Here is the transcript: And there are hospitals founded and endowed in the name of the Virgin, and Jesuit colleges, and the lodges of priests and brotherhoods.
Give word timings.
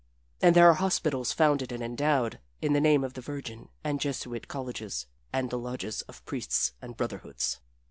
And 0.41 0.55
there 0.55 0.67
are 0.67 0.73
hospitals 0.73 1.31
founded 1.31 1.71
and 1.71 1.83
endowed 1.83 2.39
in 2.59 2.73
the 2.73 2.81
name 2.81 3.03
of 3.03 3.13
the 3.13 3.21
Virgin, 3.21 3.69
and 3.83 3.99
Jesuit 4.01 4.47
colleges, 4.47 5.05
and 5.31 5.51
the 5.51 5.59
lodges 5.59 6.01
of 6.07 6.25
priests 6.25 6.73
and 6.81 6.97
brotherhoods. 6.97 7.59